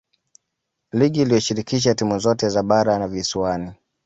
ligi 0.93 1.21
iliyoshirikisha 1.21 1.95
timu 1.95 2.19
zote 2.19 2.49
za 2.49 2.63
bara 2.63 2.99
na 2.99 3.07
visiwani 3.07 3.71